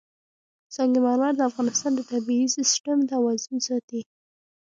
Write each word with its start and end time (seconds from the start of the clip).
سنگ 0.75 0.93
مرمر 1.05 1.33
د 1.37 1.41
افغانستان 1.49 1.91
د 1.95 2.01
طبعي 2.11 2.45
سیسټم 2.57 2.97
توازن 3.11 3.55
ساتي. 3.67 4.01